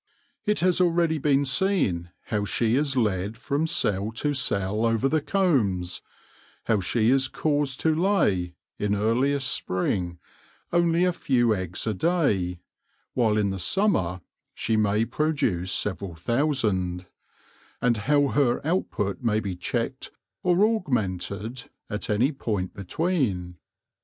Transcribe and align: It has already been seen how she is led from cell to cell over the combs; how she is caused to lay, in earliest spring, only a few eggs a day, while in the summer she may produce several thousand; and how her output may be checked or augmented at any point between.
It 0.47 0.61
has 0.61 0.81
already 0.81 1.19
been 1.19 1.45
seen 1.45 2.09
how 2.29 2.43
she 2.43 2.75
is 2.75 2.97
led 2.97 3.37
from 3.37 3.67
cell 3.67 4.11
to 4.13 4.33
cell 4.33 4.83
over 4.83 5.07
the 5.07 5.21
combs; 5.21 6.01
how 6.63 6.79
she 6.79 7.11
is 7.11 7.27
caused 7.27 7.79
to 7.81 7.93
lay, 7.93 8.55
in 8.79 8.95
earliest 8.95 9.47
spring, 9.53 10.17
only 10.73 11.03
a 11.03 11.13
few 11.13 11.53
eggs 11.53 11.85
a 11.85 11.93
day, 11.93 12.61
while 13.13 13.37
in 13.37 13.51
the 13.51 13.59
summer 13.59 14.21
she 14.55 14.75
may 14.75 15.05
produce 15.05 15.71
several 15.71 16.15
thousand; 16.15 17.05
and 17.79 17.97
how 17.97 18.29
her 18.29 18.59
output 18.65 19.21
may 19.21 19.39
be 19.39 19.55
checked 19.55 20.09
or 20.41 20.65
augmented 20.77 21.69
at 21.91 22.09
any 22.09 22.31
point 22.31 22.73
between. 22.73 23.59